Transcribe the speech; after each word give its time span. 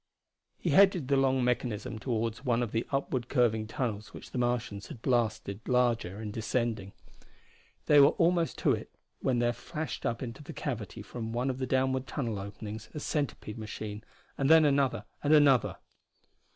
He 0.57 0.71
headed 0.71 1.07
the 1.09 1.15
long 1.15 1.43
mechanism 1.43 1.99
toward 1.99 2.37
one 2.39 2.63
of 2.63 2.71
the 2.71 2.87
upward 2.89 3.29
curving 3.29 3.67
tunnels 3.67 4.15
which 4.15 4.31
the 4.31 4.39
Martians 4.39 4.87
had 4.87 5.03
blasted 5.03 5.59
larger 5.67 6.19
in 6.19 6.31
descending. 6.31 6.93
They 7.85 7.99
were 7.99 8.15
almost 8.17 8.57
to 8.59 8.71
it 8.71 8.89
when 9.19 9.37
there 9.37 9.53
flashed 9.53 10.03
up 10.03 10.23
into 10.23 10.41
the 10.41 10.53
cavity 10.53 11.03
from 11.03 11.33
one 11.33 11.51
of 11.51 11.59
the 11.59 11.67
downward 11.67 12.07
tunnel 12.07 12.39
openings 12.39 12.89
a 12.95 12.99
centipede 12.99 13.59
machine, 13.59 14.03
and 14.39 14.49
then 14.49 14.65
another, 14.65 15.05
and 15.21 15.35
another. 15.35 15.77